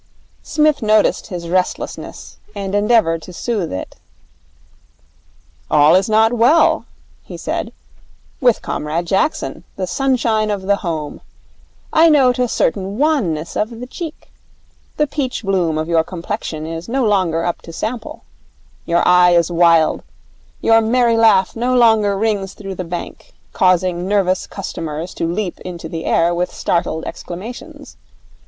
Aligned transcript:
Psmith 0.41 0.81
noticed 0.81 1.27
his 1.27 1.47
restlessness 1.47 2.37
and 2.55 2.73
endeavoured 2.73 3.21
to 3.21 3.31
soothe 3.31 3.71
it. 3.71 3.97
'All 5.69 5.93
is 5.93 6.09
not 6.09 6.33
well,' 6.33 6.85
he 7.21 7.37
said, 7.37 7.71
'with 8.39 8.63
Comrade 8.63 9.05
Jackson, 9.05 9.63
the 9.75 9.85
Sunshine 9.85 10.49
of 10.49 10.63
the 10.63 10.77
Home. 10.77 11.21
I 11.93 12.09
note 12.09 12.39
a 12.39 12.47
certain 12.47 12.97
wanness 12.97 13.55
of 13.55 13.79
the 13.79 13.85
cheek. 13.85 14.31
The 14.97 15.05
peach 15.05 15.43
bloom 15.43 15.77
of 15.77 15.87
your 15.87 16.03
complexion 16.03 16.65
is 16.65 16.89
no 16.89 17.05
longer 17.05 17.45
up 17.45 17.61
to 17.61 17.71
sample. 17.71 18.23
Your 18.87 19.07
eye 19.07 19.35
is 19.35 19.51
wild; 19.51 20.01
your 20.61 20.81
merry 20.81 21.15
laugh 21.15 21.55
no 21.55 21.75
longer 21.75 22.17
rings 22.17 22.55
through 22.55 22.73
the 22.73 22.83
bank, 22.83 23.33
causing 23.53 24.07
nervous 24.07 24.47
customers 24.47 25.13
to 25.13 25.31
leap 25.31 25.59
into 25.59 25.87
the 25.87 26.05
air 26.05 26.33
with 26.33 26.51
startled 26.51 27.05
exclamations. 27.05 27.97